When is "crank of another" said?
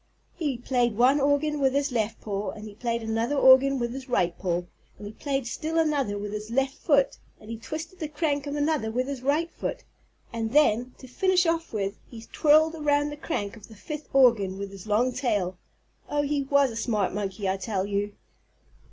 8.07-8.89